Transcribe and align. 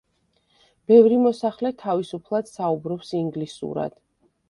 ბევრი 0.91 1.19
მოსახლე 1.27 1.73
თავისუფლად 1.83 2.53
საუბრობს 2.57 3.17
ინგლისურად. 3.25 4.01